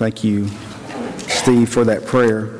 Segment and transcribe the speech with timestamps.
[0.00, 0.48] Thank you,
[1.28, 2.58] Steve, for that prayer.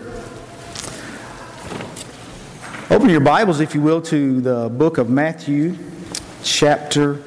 [2.90, 5.78] Open your Bibles, if you will, to the book of Matthew,
[6.42, 7.22] chapter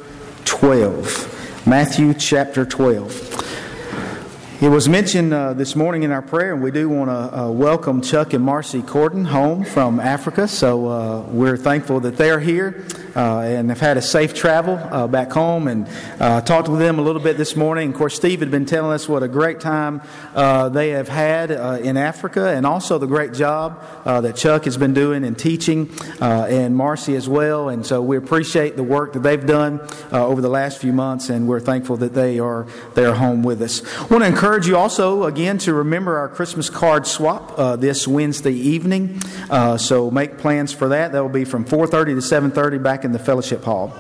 [0.46, 1.66] 12.
[1.66, 4.62] Matthew, chapter 12.
[4.62, 7.50] It was mentioned uh, this morning in our prayer, and we do want to uh,
[7.50, 10.48] welcome Chuck and Marcy Corden home from Africa.
[10.48, 12.86] So uh, we're thankful that they are here
[13.16, 15.68] uh, and have had a safe travel uh, back home.
[15.68, 15.88] And
[16.20, 17.92] uh, talked with them a little bit this morning.
[17.92, 20.02] Of course, Steve had been telling us what a great time
[20.34, 25.24] they have had in Africa, and also the great job that Chuck has been doing
[25.24, 27.70] in teaching, and Marcy as well.
[27.70, 29.80] And so we appreciate the work that they've done
[30.12, 33.62] over the last few months, and we're thankful that they are they are home with
[33.62, 33.84] us.
[33.98, 38.08] I want to encourage you also, again, to remember our Christmas card swap uh, this
[38.08, 39.22] Wednesday evening.
[39.50, 41.12] Uh, so make plans for that.
[41.12, 43.94] That will be from 4.30 to 7.30 back in the fellowship hall.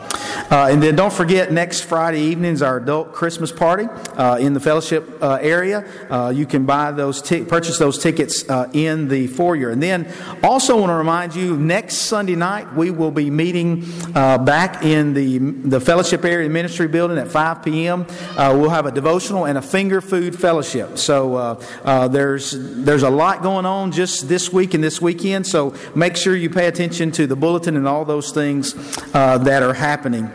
[0.50, 3.86] Uh, and then don't forget, next Friday evening is our adult Christmas party
[4.18, 5.86] uh, in the fellowship uh, area.
[6.10, 8.44] Uh, you can buy those t- purchase those tickets
[8.74, 9.70] in the foyer.
[9.70, 10.12] And then
[10.44, 15.40] also want to remind you, next Sunday night we will be meeting back in the,
[15.40, 18.06] the fellowship area ministry building at 5 p.m.
[18.38, 20.98] we'll have a devotional and a finger food fellowship.
[20.98, 25.48] So uh, uh, there's there's a lot going on just this week and this weekend.
[25.48, 28.76] So make sure you pay attention to the bulletin and all those things
[29.14, 30.30] uh, that are happening.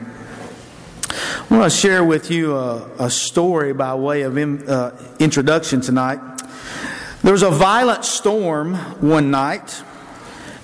[1.10, 5.80] I want to share with you a, a story by way of in, uh, introduction
[5.80, 6.20] tonight.
[7.22, 9.82] There was a violent storm one night.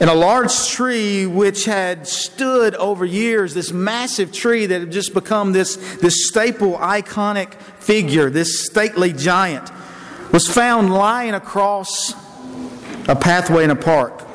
[0.00, 5.14] And a large tree which had stood over years, this massive tree that had just
[5.14, 9.70] become this, this staple, iconic figure, this stately giant,
[10.32, 12.12] was found lying across
[13.08, 14.26] a pathway in a park.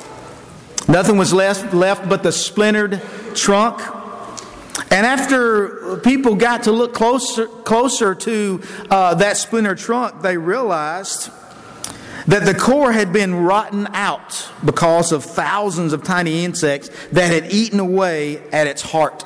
[0.88, 3.02] Nothing was left, left but the splintered
[3.36, 3.80] trunk.
[4.92, 11.32] And after people got to look closer, closer to uh, that splintered trunk, they realized
[12.28, 17.52] that the core had been rotten out because of thousands of tiny insects that had
[17.52, 19.26] eaten away at its heart.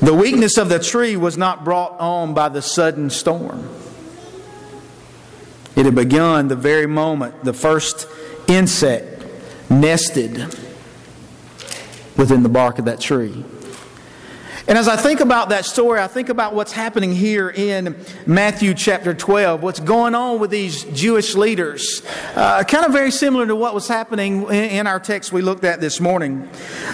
[0.00, 3.68] The weakness of the tree was not brought on by the sudden storm.
[5.74, 8.06] It had begun the very moment the first
[8.46, 9.24] insect
[9.70, 10.54] nested
[12.16, 13.44] within the bark of that tree.
[14.68, 17.96] And as I think about that story, I think about what's happening here in
[18.26, 22.02] Matthew chapter 12, what's going on with these Jewish leaders.
[22.34, 25.80] Uh, kind of very similar to what was happening in our text we looked at
[25.80, 26.48] this morning.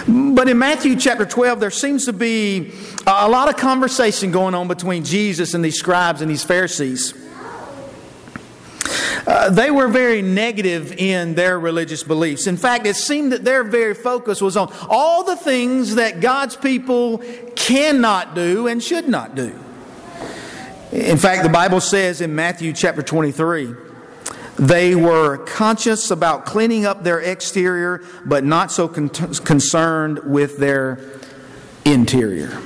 [0.07, 2.73] But in Matthew chapter 12, there seems to be
[3.07, 7.22] a lot of conversation going on between Jesus and these scribes and these Pharisees.
[9.51, 12.47] They were very negative in their religious beliefs.
[12.47, 16.55] In fact, it seemed that their very focus was on all the things that God's
[16.55, 17.19] people
[17.55, 19.59] cannot do and should not do.
[20.91, 23.73] In fact, the Bible says in Matthew chapter 23,
[24.57, 30.99] they were conscious about cleaning up their exterior, but not so con- concerned with their
[31.85, 32.61] interior.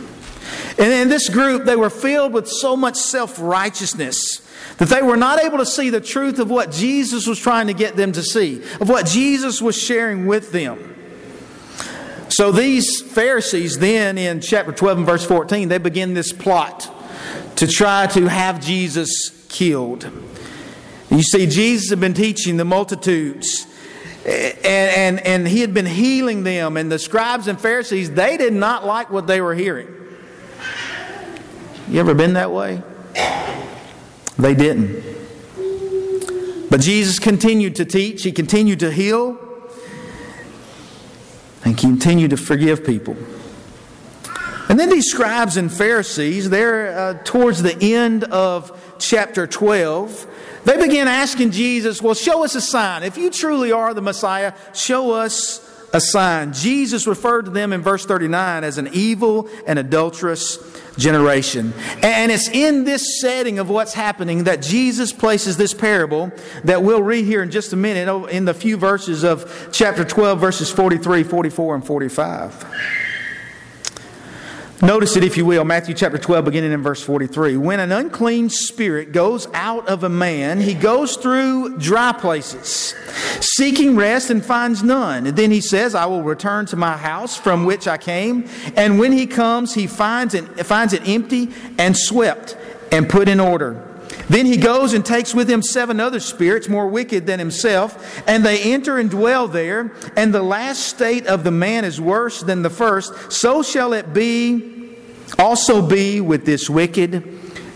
[0.79, 4.41] And in this group, they were filled with so much self righteousness
[4.77, 7.73] that they were not able to see the truth of what Jesus was trying to
[7.73, 10.95] get them to see, of what Jesus was sharing with them.
[12.29, 16.91] So these Pharisees, then in chapter 12 and verse 14, they begin this plot
[17.55, 20.07] to try to have Jesus killed.
[21.09, 23.65] You see, Jesus had been teaching the multitudes.
[24.25, 28.51] And, and, and he had been healing them, and the scribes and Pharisees, they did
[28.51, 29.87] not like what they were hearing.
[31.89, 32.81] You ever been that way?
[34.37, 35.03] They didn't.
[36.69, 39.37] But Jesus continued to teach, he continued to heal,
[41.63, 43.15] and continued to forgive people.
[44.69, 50.27] And then these scribes and Pharisees, they're uh, towards the end of chapter 12,
[50.65, 53.03] they began asking Jesus, Well, show us a sign.
[53.03, 55.66] If you truly are the Messiah, show us
[55.97, 56.53] a sign.
[56.53, 60.59] Jesus referred to them in verse 39 as an evil and adulterous
[60.97, 61.73] generation.
[62.03, 66.31] And it's in this setting of what's happening that Jesus places this parable
[66.63, 70.05] that we'll read here in just a minute oh, in the few verses of chapter
[70.05, 73.06] 12, verses 43, 44, and 45.
[74.81, 77.57] Notice it, if you will, Matthew chapter 12, beginning in verse 43.
[77.57, 82.93] When an unclean spirit goes out of a man, he goes through dry places,
[83.41, 85.25] seeking rest and finds none.
[85.25, 88.47] And then he says, I will return to my house from which I came.
[88.75, 92.55] And when he comes, he finds it, finds it empty and swept
[92.91, 93.83] and put in order.
[94.29, 98.45] Then he goes and takes with him seven other spirits more wicked than himself, and
[98.45, 99.93] they enter and dwell there.
[100.15, 103.31] And the last state of the man is worse than the first.
[103.31, 104.95] So shall it be,
[105.39, 107.23] also be with this wicked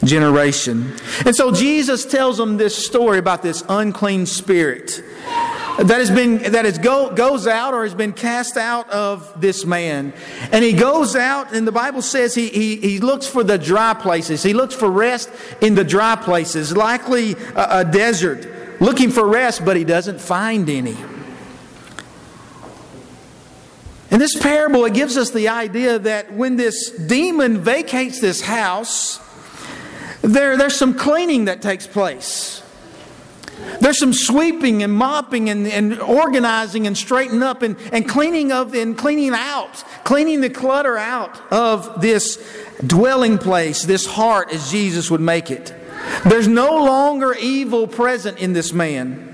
[0.04, 0.94] generation.
[1.26, 5.04] And so Jesus tells them this story about this unclean spirit
[5.84, 9.66] that has been that is go, goes out or has been cast out of this
[9.66, 10.14] man.
[10.52, 13.94] And he goes out and the bible says he, he, he looks for the dry
[13.94, 14.44] places.
[14.44, 15.30] He looks for rest
[15.60, 18.48] in the dry places likely a, a desert
[18.80, 20.98] looking for rest but he doesn't find any.
[24.12, 29.20] In this parable it gives us the idea that when this demon vacates this house
[30.22, 32.61] there, there's some cleaning that takes place
[33.80, 38.74] there's some sweeping and mopping and, and organizing and straightening up and, and cleaning of
[38.74, 42.38] and cleaning out, cleaning the clutter out of this
[42.86, 45.74] dwelling place, this heart as Jesus would make it.
[46.26, 49.28] There's no longer evil present in this man.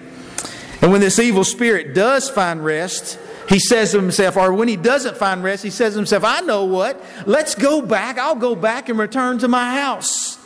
[0.82, 3.20] And when this evil spirit does find rest,
[3.50, 6.42] he says to himself, or when he doesn't find rest, he says to himself, I
[6.42, 8.18] know what, let's go back.
[8.18, 10.38] I'll go back and return to my house.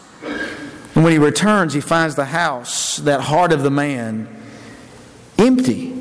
[0.96, 4.28] And when he returns, he finds the house, that heart of the man,
[5.38, 5.98] empty.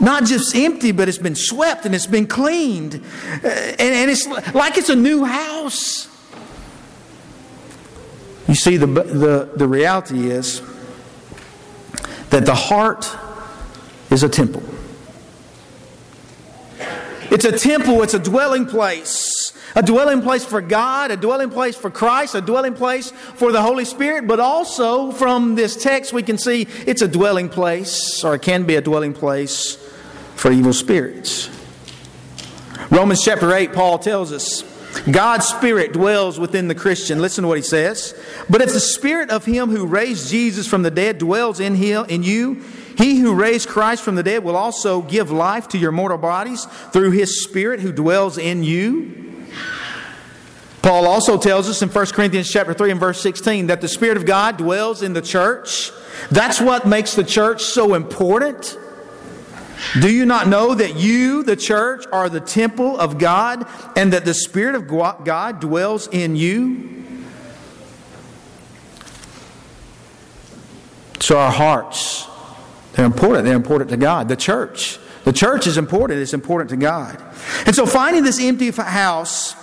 [0.00, 2.94] Not just empty, but it's been swept and it's been cleaned.
[2.94, 6.08] Uh, and, and it's like it's a new house.
[8.48, 10.62] You see, the, the, the reality is
[12.30, 13.14] that the heart
[14.10, 14.62] is a temple.
[17.30, 19.29] It's a temple, it's a dwelling place.
[19.74, 23.62] A dwelling place for God, a dwelling place for Christ, a dwelling place for the
[23.62, 28.34] Holy Spirit, but also from this text we can see it's a dwelling place, or
[28.34, 29.76] it can be a dwelling place
[30.34, 31.48] for evil spirits.
[32.90, 34.64] Romans chapter 8, Paul tells us
[35.10, 37.20] God's Spirit dwells within the Christian.
[37.20, 38.14] Listen to what he says.
[38.48, 42.06] But if the Spirit of Him who raised Jesus from the dead dwells in, him,
[42.08, 42.62] in you,
[42.98, 46.66] he who raised Christ from the dead will also give life to your mortal bodies
[46.92, 49.39] through His Spirit who dwells in you.
[50.82, 54.16] Paul also tells us in 1 Corinthians chapter 3 and verse 16 that the Spirit
[54.16, 55.90] of God dwells in the church.
[56.30, 58.78] That's what makes the church so important.
[60.00, 63.66] Do you not know that you, the church, are the temple of God
[63.96, 67.04] and that the Spirit of God dwells in you?
[71.20, 72.26] So our hearts,
[72.92, 73.44] they're important.
[73.44, 74.28] They're important to God.
[74.28, 74.98] The church.
[75.30, 76.18] The church is important.
[76.18, 77.16] It's important to God.
[77.64, 79.54] And so finding this empty house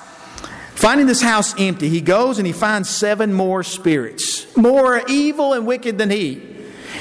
[0.77, 5.67] Finding this house empty, he goes and he finds seven more spirits, more evil and
[5.67, 6.41] wicked than he.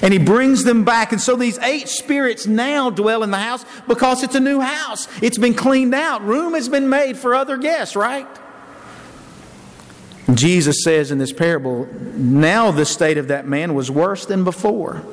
[0.03, 1.13] And he brings them back.
[1.13, 5.07] And so these eight spirits now dwell in the house because it's a new house.
[5.23, 6.23] It's been cleaned out.
[6.23, 8.27] Room has been made for other guests, right?
[10.33, 15.05] Jesus says in this parable, now the state of that man was worse than before.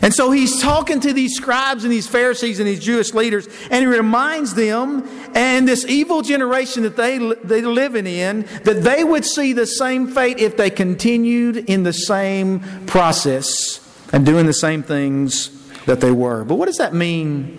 [0.00, 3.80] And so he's talking to these scribes and these Pharisees and these Jewish leaders, and
[3.82, 9.24] he reminds them and this evil generation that they, they're living in that they would
[9.24, 14.82] see the same fate if they continued in the same process and doing the same
[14.82, 15.50] things
[15.86, 16.44] that they were.
[16.44, 17.58] But what does that mean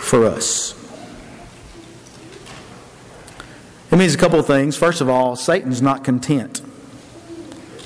[0.00, 0.74] for us?
[3.90, 4.76] It means a couple of things.
[4.76, 6.60] First of all, Satan's not content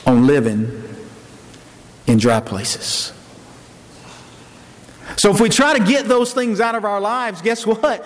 [0.05, 0.82] on living
[2.07, 3.13] in dry places.
[5.17, 8.05] So if we try to get those things out of our lives, guess what?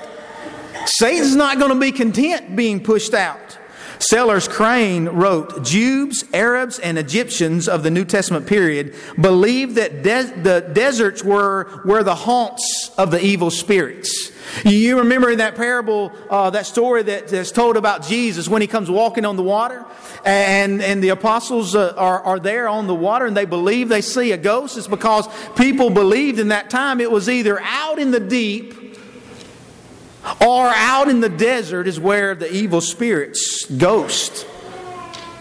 [0.87, 3.58] Satan's not going to be content being pushed out.
[3.98, 10.70] Sellers Crane wrote Jews, Arabs, and Egyptians of the New Testament period believed that the
[10.72, 14.32] deserts were, were the haunts of the evil spirits.
[14.65, 18.69] You remember in that parable, uh, that story that, that's told about Jesus when he
[18.69, 19.84] comes walking on the water,
[20.24, 24.00] and, and the apostles uh, are, are there on the water and they believe they
[24.00, 24.76] see a ghost.
[24.76, 28.74] It's because people believed in that time it was either out in the deep
[30.41, 34.44] or out in the desert is where the evil spirits, ghosts,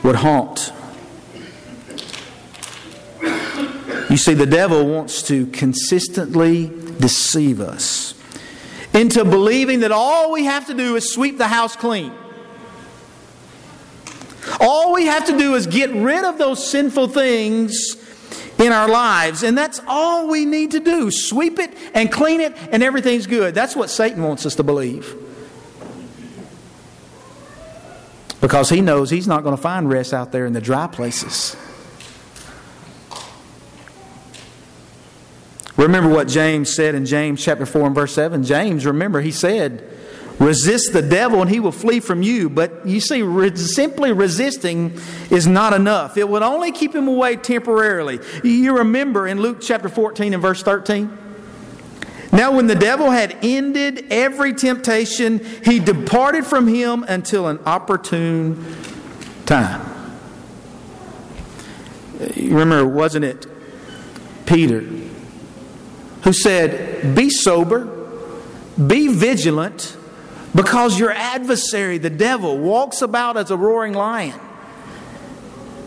[0.04, 0.72] would haunt.
[4.10, 8.14] You see, the devil wants to consistently deceive us
[8.94, 12.14] into believing that all we have to do is sweep the house clean.
[14.60, 17.98] All we have to do is get rid of those sinful things
[18.58, 21.12] in our lives, and that's all we need to do.
[21.12, 23.54] Sweep it and clean it, and everything's good.
[23.54, 25.25] That's what Satan wants us to believe.
[28.46, 31.56] Because he knows he's not going to find rest out there in the dry places.
[35.76, 38.44] Remember what James said in James chapter 4 and verse 7?
[38.44, 39.90] James, remember, he said,
[40.38, 42.48] Resist the devil and he will flee from you.
[42.48, 45.00] But you see, re- simply resisting
[45.32, 46.16] is not enough.
[46.16, 48.20] It would only keep him away temporarily.
[48.44, 51.25] You remember in Luke chapter 14 and verse 13?
[52.36, 58.76] Now, when the devil had ended every temptation, he departed from him until an opportune
[59.46, 59.90] time.
[62.38, 63.46] remember, wasn't it
[64.46, 64.84] Peter
[66.26, 67.86] who said, Be sober,
[68.76, 69.96] be vigilant,
[70.54, 74.38] because your adversary, the devil, walks about as a roaring lion.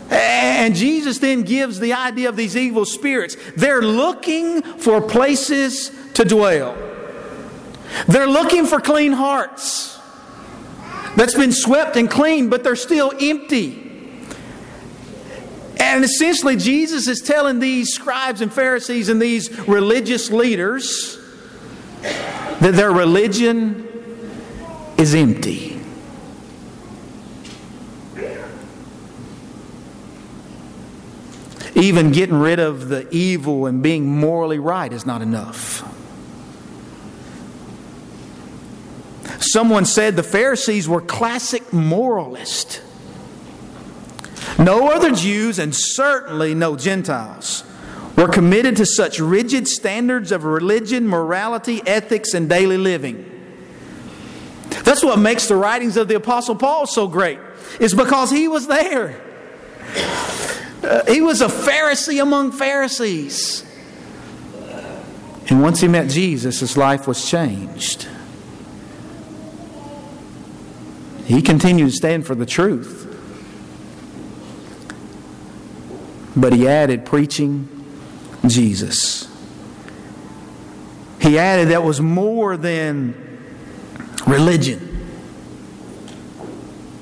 [0.09, 3.37] And Jesus then gives the idea of these evil spirits.
[3.55, 6.75] They're looking for places to dwell.
[8.07, 9.99] They're looking for clean hearts
[11.15, 13.85] that's been swept and cleaned, but they're still empty.
[15.79, 21.17] And essentially, Jesus is telling these scribes and Pharisees and these religious leaders
[22.01, 23.87] that their religion
[24.97, 25.78] is empty.
[31.79, 35.85] Even getting rid of the evil and being morally right is not enough.
[39.39, 42.81] Someone said the Pharisees were classic moralists.
[44.57, 47.63] No other Jews, and certainly no Gentiles,
[48.17, 53.25] were committed to such rigid standards of religion, morality, ethics, and daily living.
[54.83, 57.39] That's what makes the writings of the Apostle Paul so great,
[57.79, 59.21] is because he was there.
[60.83, 63.65] Uh, he was a Pharisee among Pharisees.
[65.49, 68.07] And once he met Jesus, his life was changed.
[71.25, 73.05] He continued to stand for the truth.
[76.35, 77.67] But he added preaching
[78.47, 79.27] Jesus.
[81.19, 83.13] He added that was more than
[84.25, 84.88] religion.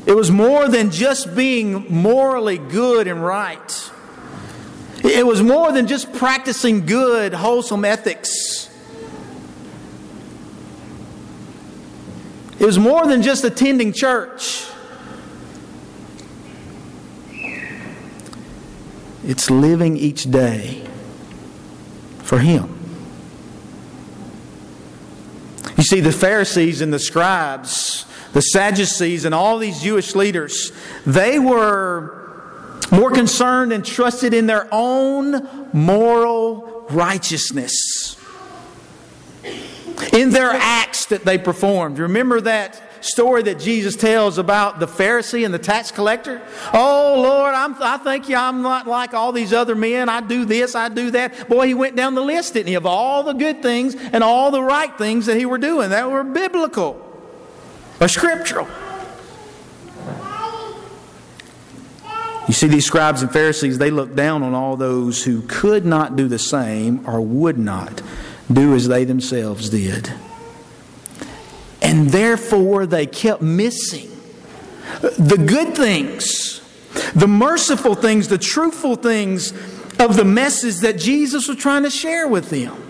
[0.08, 3.92] It was more than just being morally good and right.
[5.04, 8.70] It was more than just practicing good, wholesome ethics.
[12.58, 14.66] It was more than just attending church.
[19.26, 20.88] It's living each day
[22.20, 22.74] for Him.
[25.76, 30.72] You see, the Pharisees and the scribes, the Sadducees, and all these Jewish leaders,
[31.06, 32.18] they were
[32.92, 38.18] more concerned and trusted in their own moral righteousness,
[40.14, 42.00] in their acts that they performed.
[42.00, 46.42] Remember that story that Jesus tells about the Pharisee and the tax collector?
[46.74, 50.10] Oh, Lord, I'm, I think I'm not like all these other men.
[50.10, 51.48] I do this, I do that.
[51.50, 54.52] Boy, he went down the list, didn't he, of all the good things and all
[54.52, 57.07] the right things that he were doing that were biblical
[58.00, 58.68] or scriptural.
[62.48, 66.16] You see, these scribes and Pharisees, they looked down on all those who could not
[66.16, 68.02] do the same or would not
[68.52, 70.14] do as they themselves did.
[71.82, 74.10] And therefore, they kept missing
[75.02, 76.62] the good things,
[77.14, 79.52] the merciful things, the truthful things
[80.00, 82.87] of the message that Jesus was trying to share with them.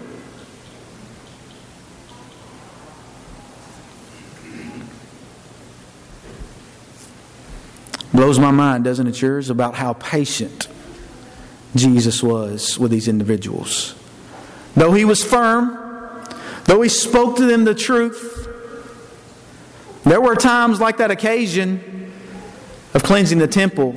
[8.27, 10.67] Blows my mind, doesn't it yours, about how patient
[11.77, 13.96] Jesus was with these individuals.
[14.75, 16.27] Though he was firm,
[16.65, 18.50] though he spoke to them the truth,
[20.03, 22.12] there were times like that occasion
[22.93, 23.93] of cleansing the temple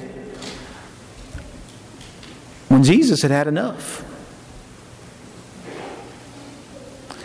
[2.68, 4.04] when Jesus had had enough.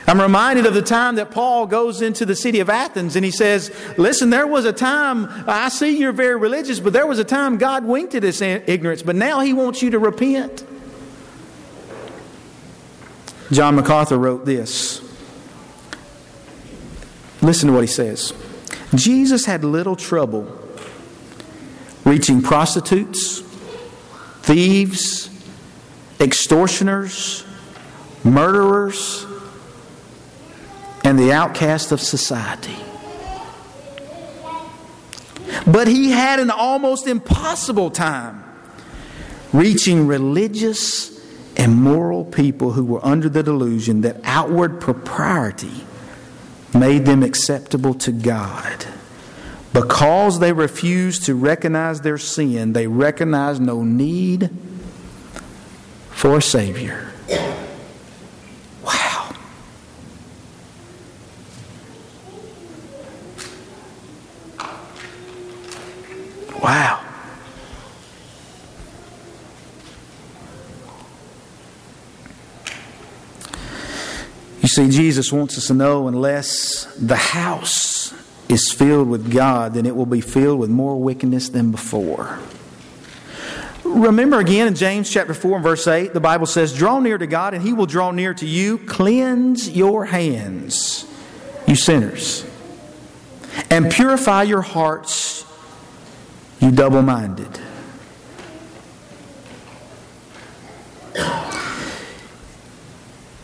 [0.07, 3.31] I'm reminded of the time that Paul goes into the city of Athens and he
[3.31, 7.23] says, Listen, there was a time, I see you're very religious, but there was a
[7.23, 10.65] time God winked at this ignorance, but now he wants you to repent.
[13.51, 15.01] John MacArthur wrote this.
[17.41, 18.33] Listen to what he says.
[18.93, 20.61] Jesus had little trouble
[22.05, 23.41] reaching prostitutes,
[24.41, 25.29] thieves,
[26.19, 27.43] extortioners,
[28.23, 29.25] murderers,
[31.05, 32.75] and the outcast of society.
[35.65, 38.43] But he had an almost impossible time
[39.53, 41.15] reaching religious
[41.55, 45.85] and moral people who were under the delusion that outward propriety
[46.73, 48.85] made them acceptable to God.
[49.71, 54.49] Because they refused to recognize their sin, they recognized no need
[56.11, 57.11] for a Savior.
[58.83, 59.33] Wow.
[66.65, 66.99] Wow.
[74.61, 78.15] You see, Jesus wants us to know unless the house
[78.49, 82.39] is filled with God, then it will be filled with more wickedness than before.
[83.83, 87.27] Remember again in James chapter 4 and verse 8, the Bible says, Draw near to
[87.27, 88.79] God, and he will draw near to you.
[88.79, 91.05] Cleanse your hands,
[91.67, 92.43] you sinners,
[93.69, 95.34] and purify your hearts,
[96.59, 97.59] you double minded.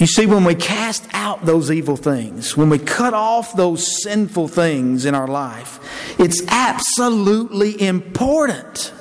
[0.01, 4.47] You see, when we cast out those evil things, when we cut off those sinful
[4.47, 5.79] things in our life,
[6.19, 8.91] it's absolutely important,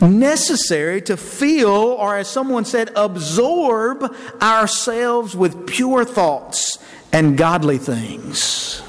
[0.00, 4.12] necessary to feel, or as someone said, absorb
[4.42, 6.80] ourselves with pure thoughts
[7.12, 8.82] and godly things.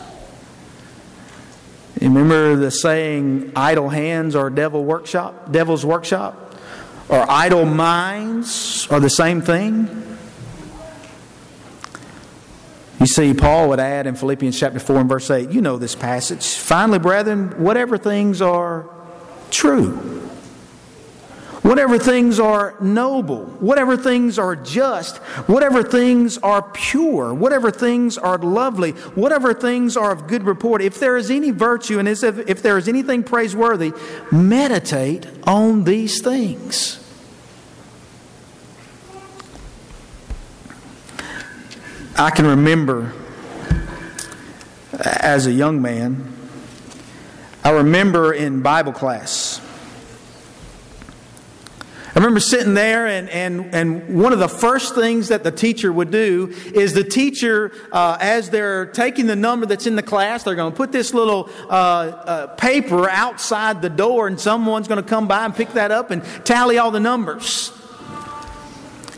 [2.02, 6.56] Remember the saying, idle hands are devil workshop, devil's workshop?
[7.10, 10.08] Or idle minds are the same thing?
[13.00, 15.96] You see, Paul would add in Philippians chapter 4 and verse 8, you know this
[15.96, 16.56] passage.
[16.56, 18.90] Finally, brethren, whatever things are
[19.52, 20.17] true,
[21.68, 28.38] whatever things are noble, whatever things are just, whatever things are pure, whatever things are
[28.38, 32.78] lovely, whatever things are of good report, if there is any virtue and if there
[32.78, 33.92] is anything praiseworthy,
[34.32, 37.04] meditate on these things.
[42.18, 43.12] I can remember
[44.94, 46.34] as a young man,
[47.62, 49.62] I remember in Bible class.
[52.18, 55.94] I remember sitting there, and, and, and one of the first things that the teacher
[55.94, 60.42] would do is the teacher, uh, as they're taking the number that's in the class,
[60.42, 65.00] they're going to put this little uh, uh, paper outside the door, and someone's going
[65.00, 67.72] to come by and pick that up and tally all the numbers.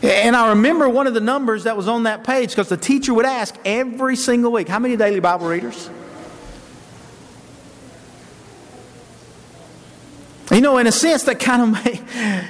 [0.02, 3.14] And I remember one of the numbers that was on that page because the teacher
[3.14, 5.88] would ask every single week, How many daily Bible readers?
[10.50, 12.02] You know, in a sense, that kind of, make,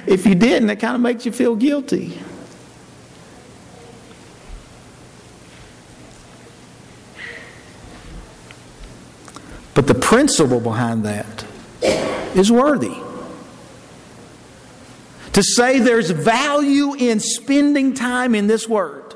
[0.07, 2.19] if you didn't, that kind of makes you feel guilty.
[9.73, 11.45] But the principle behind that
[12.35, 12.95] is worthy.
[15.33, 19.15] To say there's value in spending time in this Word.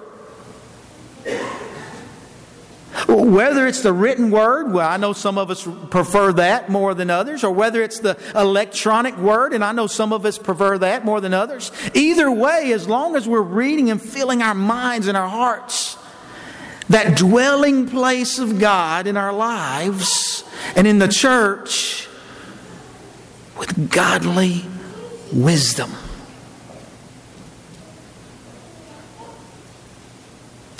[3.08, 7.10] Whether it's the written word, well, I know some of us prefer that more than
[7.10, 11.03] others, or whether it's the electronic word, and I know some of us prefer that
[11.03, 11.71] more than others.
[11.93, 15.97] Either way, as long as we're reading and filling our minds and our hearts,
[16.89, 20.43] that dwelling place of God in our lives
[20.75, 22.08] and in the church
[23.58, 24.63] with godly
[25.34, 25.89] wisdom.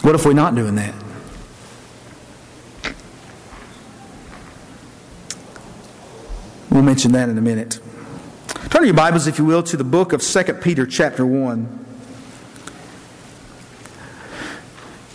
[0.02, 0.94] What if we're not doing that?
[6.76, 7.80] We'll mention that in a minute.
[8.70, 11.86] Turn your Bibles, if you will, to the book of 2 Peter, chapter 1.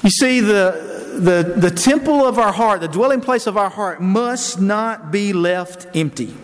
[0.02, 4.00] You see, the, the, the temple of our heart, the dwelling place of our heart,
[4.00, 6.34] must not be left empty.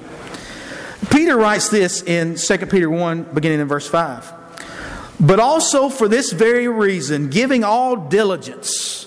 [1.09, 4.31] Peter writes this in 2 Peter 1, beginning in verse 5.
[5.19, 9.06] But also for this very reason, giving all diligence.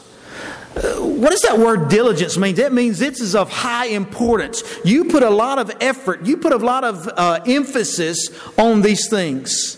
[0.75, 2.55] What does that word diligence mean?
[2.55, 4.63] That means this is of high importance.
[4.85, 9.09] You put a lot of effort, you put a lot of uh, emphasis on these
[9.09, 9.75] things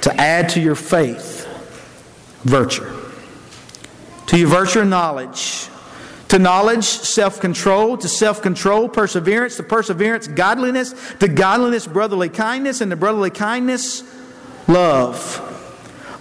[0.00, 1.46] to add to your faith
[2.42, 2.88] virtue.
[4.28, 5.68] To your virtue and knowledge.
[6.28, 7.96] To knowledge, self control.
[7.98, 9.56] To self control, perseverance.
[9.56, 10.94] To perseverance, godliness.
[11.20, 12.80] To godliness, brotherly kindness.
[12.80, 14.02] And to brotherly kindness,
[14.66, 15.55] love.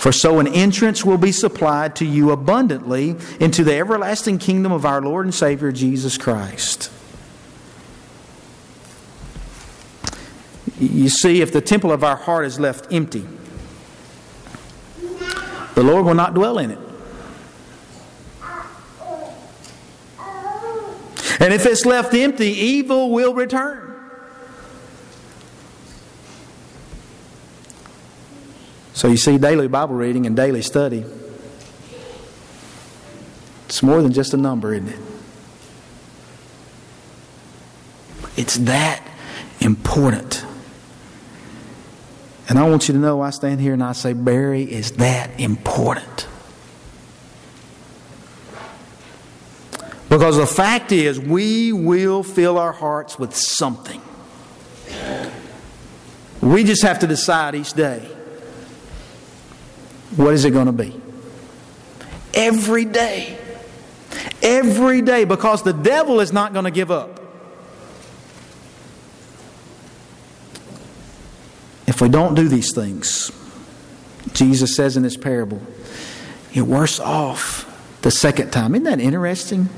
[0.00, 4.86] For so an entrance will be supplied to you abundantly into the everlasting kingdom of
[4.86, 6.90] our Lord and Savior Jesus Christ.
[10.78, 13.26] You see, if the temple of our heart is left empty,
[15.74, 16.78] the Lord will not dwell in it.
[21.40, 23.89] And if it's left empty, evil will return.
[29.00, 31.06] So you see, daily Bible reading and daily study,
[33.64, 34.98] it's more than just a number, isn't it?
[38.36, 39.02] It's that
[39.58, 40.44] important.
[42.50, 45.40] And I want you to know I stand here and I say, Barry, is that
[45.40, 46.28] important?
[50.10, 54.02] Because the fact is, we will fill our hearts with something.
[56.42, 58.06] We just have to decide each day
[60.16, 61.00] what is it going to be?
[62.34, 63.38] Every day.
[64.42, 67.20] Every day, because the devil is not going to give up.
[71.86, 73.30] If we don't do these things,
[74.32, 75.60] Jesus says in this parable,
[76.52, 77.66] you're worse off
[78.02, 78.74] the second time.
[78.74, 79.68] Isn't that interesting?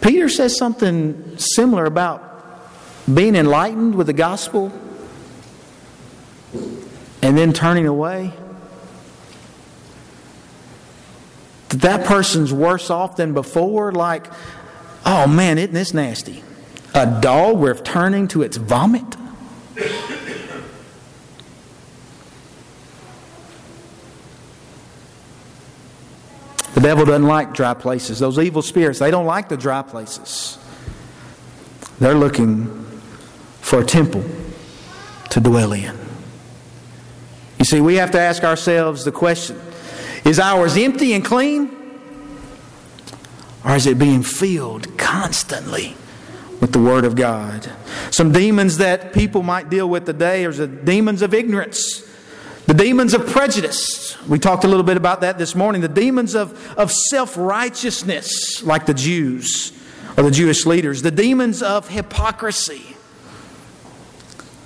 [0.00, 2.30] Peter says something similar about
[3.12, 4.72] being enlightened with the gospel
[7.32, 8.30] and then turning away.
[11.70, 13.90] That that person's worse off than before.
[13.90, 14.26] Like,
[15.06, 16.44] oh man, isn't this nasty?
[16.92, 19.16] A dog worth turning to its vomit?
[26.74, 28.18] The devil doesn't like dry places.
[28.18, 30.58] Those evil spirits, they don't like the dry places.
[31.98, 32.66] They're looking
[33.62, 34.22] for a temple
[35.30, 36.11] to dwell in.
[37.62, 39.56] You see, we have to ask ourselves the question
[40.24, 41.70] is ours empty and clean?
[43.64, 45.94] Or is it being filled constantly
[46.60, 47.70] with the Word of God?
[48.10, 52.02] Some demons that people might deal with today are the demons of ignorance,
[52.66, 54.20] the demons of prejudice.
[54.26, 55.82] We talked a little bit about that this morning.
[55.82, 59.72] The demons of, of self righteousness, like the Jews
[60.16, 62.96] or the Jewish leaders, the demons of hypocrisy,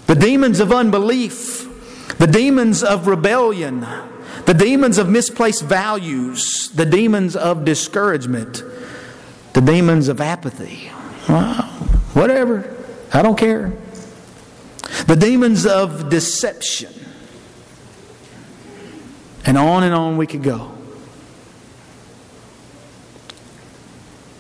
[0.07, 1.66] the demons of unbelief,
[2.19, 3.87] the demons of rebellion,
[4.47, 8.63] the demons of misplaced values, the demons of discouragement,
[9.53, 10.89] the demons of apathy.
[12.15, 12.75] Whatever,
[13.13, 13.73] I don't care.
[15.07, 16.93] The demons of deception.
[19.45, 20.73] And on and on we could go.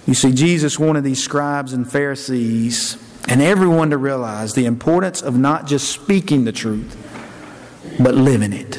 [0.06, 2.96] You see, Jesus wanted these scribes and Pharisees
[3.28, 6.96] and everyone to realize the importance of not just speaking the truth,
[7.98, 8.78] but living it.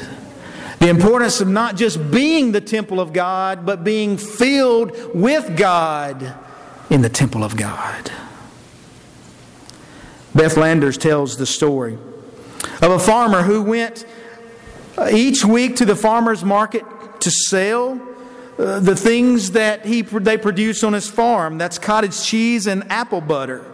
[0.78, 6.34] The importance of not just being the temple of God, but being filled with God
[6.88, 8.12] in the temple of God.
[10.34, 11.98] Beth Landers tells the story
[12.80, 14.06] of a farmer who went
[15.10, 16.84] each week to the farmer's market
[17.20, 18.00] to sell
[18.58, 21.58] uh, the things that he, they produce on his farm.
[21.58, 23.64] That's cottage cheese and apple butter.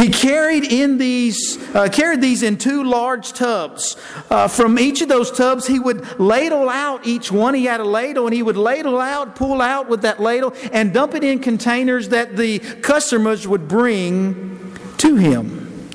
[0.00, 3.98] He carried in these, uh, carried these in two large tubs.
[4.30, 7.52] Uh, from each of those tubs, he would ladle out each one.
[7.52, 10.94] He had a ladle, and he would ladle out, pull out with that ladle, and
[10.94, 15.90] dump it in containers that the customers would bring to him.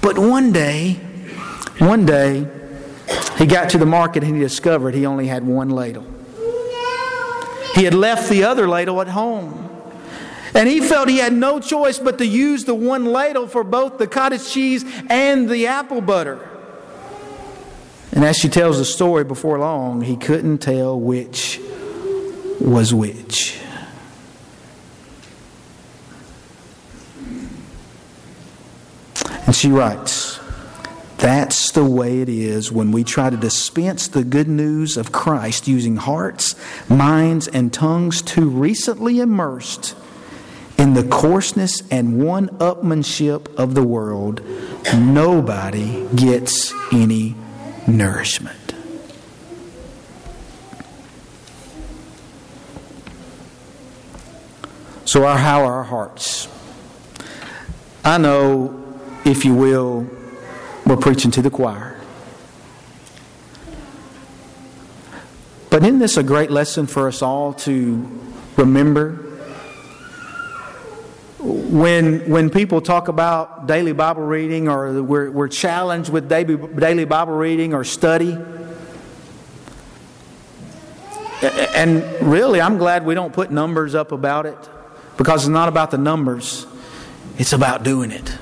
[0.00, 0.94] But one day,
[1.80, 2.48] one day,
[3.36, 6.06] he got to the market and he discovered he only had one ladle.
[7.74, 9.69] He had left the other ladle at home.
[10.54, 13.98] And he felt he had no choice but to use the one ladle for both
[13.98, 16.48] the cottage cheese and the apple butter.
[18.12, 21.60] And as she tells the story before long, he couldn't tell which
[22.60, 23.60] was which.
[29.46, 30.40] And she writes,
[31.18, 35.68] that's the way it is when we try to dispense the good news of Christ
[35.68, 36.54] using hearts,
[36.88, 39.94] minds, and tongues too recently immersed
[40.80, 44.40] in the coarseness and one upmanship of the world.
[44.96, 47.34] Nobody gets any
[47.86, 48.56] nourishment.
[55.04, 56.48] So, our, how are our hearts?
[58.02, 60.08] I know, if you will,
[60.86, 62.00] we're preaching to the choir.
[65.68, 68.20] But isn't this a great lesson for us all to
[68.56, 69.29] remember?
[71.42, 77.04] When, when people talk about daily Bible reading or we're, we're challenged with daily, daily
[77.06, 78.36] Bible reading or study,
[81.74, 84.58] and really, I'm glad we don't put numbers up about it
[85.16, 86.66] because it's not about the numbers,
[87.38, 88.36] it's about doing it.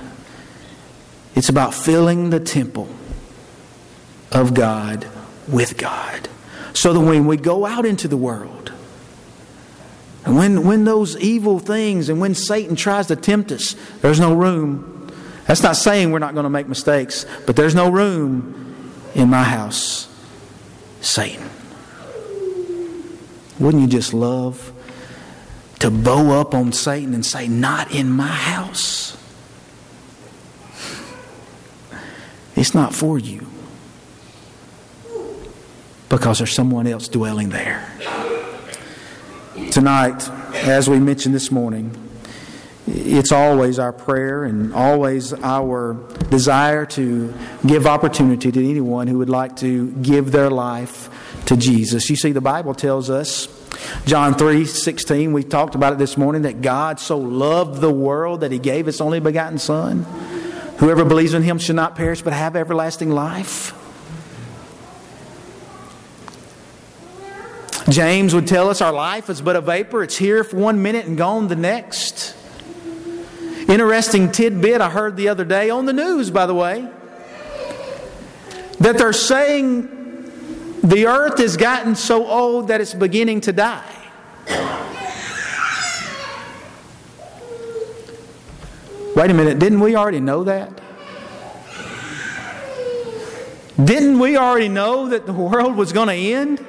[1.37, 2.89] It's about filling the temple
[4.33, 5.07] of God
[5.47, 6.29] with God.
[6.73, 8.73] So that when we go out into the world,
[10.25, 14.35] and when, when those evil things and when Satan tries to tempt us, there's no
[14.35, 15.11] room.
[15.47, 19.43] That's not saying we're not going to make mistakes, but there's no room in my
[19.43, 20.09] house,
[21.01, 21.49] Satan.
[23.59, 24.73] Wouldn't you just love
[25.79, 29.17] to bow up on Satan and say, Not in my house?
[32.59, 33.47] it's not for you
[36.09, 37.89] because there's someone else dwelling there.
[39.67, 41.95] Tonight, as we mentioned this morning,
[42.87, 45.95] it's always our prayer and always our
[46.31, 47.35] desire to
[47.67, 51.11] give opportunity to anyone who would like to give their life
[51.47, 52.09] to Jesus.
[52.09, 53.47] You see, the Bible tells us,
[54.07, 58.41] John 3 16, we talked about it this morning, that God so loved the world
[58.41, 60.05] that he gave his only begotten Son.
[60.79, 63.75] Whoever believes in him shall not perish but have everlasting life.
[67.89, 70.03] James would tell us our life is but a vapor.
[70.03, 72.37] It's here for one minute and gone the next.
[73.67, 76.89] Interesting tidbit I heard the other day on the news, by the way,
[78.81, 79.89] that they're saying
[80.83, 83.95] the earth has gotten so old that it's beginning to die.
[89.17, 90.81] Wait a minute, didn't we already know that?
[93.83, 96.65] Didn't we already know that the world was going to end?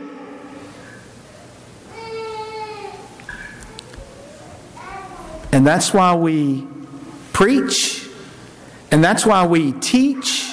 [5.52, 6.68] And that's why we
[7.34, 8.08] preach,
[8.92, 10.50] and that's why we teach,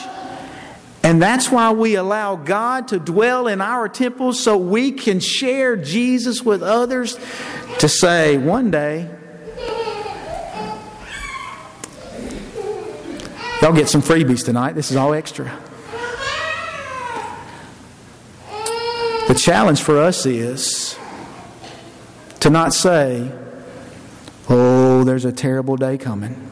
[1.02, 5.76] and that's why we allow God to dwell in our temples so we can share
[5.76, 7.18] Jesus with others
[7.78, 9.10] to say, one day,
[13.62, 14.72] y'all get some freebies tonight.
[14.72, 15.56] This is all extra.
[19.28, 20.96] The challenge for us is
[22.40, 23.30] to not say,
[24.48, 26.50] oh, Oh, there's a terrible day coming.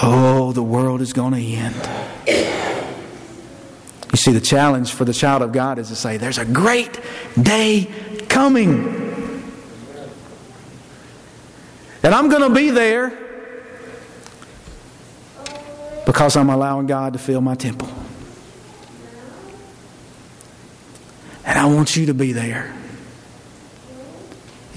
[0.00, 1.74] Oh, the world is going to end.
[4.12, 7.00] You see, the challenge for the child of God is to say, There's a great
[7.42, 7.92] day
[8.28, 8.86] coming.
[12.04, 13.18] And I'm going to be there
[16.06, 17.88] because I'm allowing God to fill my temple.
[21.44, 22.77] And I want you to be there.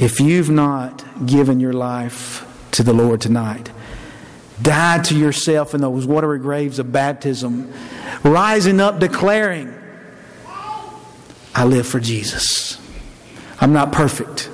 [0.02, 3.70] If you've not given your life to the Lord tonight,
[4.60, 7.72] die to yourself in those watery graves of baptism,
[8.24, 9.72] rising up declaring,
[11.54, 12.82] I live for Jesus.
[13.60, 14.50] I'm not perfect,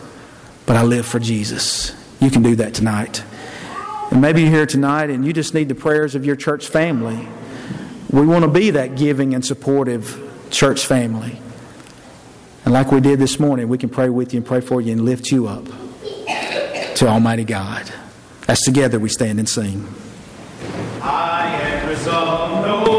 [0.65, 1.95] but I live for Jesus.
[2.19, 3.23] You can do that tonight.
[4.11, 7.25] And maybe you're here tonight and you just need the prayers of your church family.
[8.09, 11.39] We want to be that giving and supportive church family.
[12.67, 14.91] And like we did this morning, we can pray with you and pray for you
[14.91, 15.63] and lift you up
[16.95, 17.89] to Almighty God.
[18.45, 19.87] As together we stand and sing.
[21.01, 22.96] I am resolved.